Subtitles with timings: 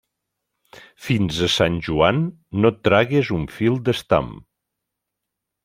[1.07, 2.23] Fins a Sant Joan,
[2.63, 4.35] no et tragues un fil d'estam.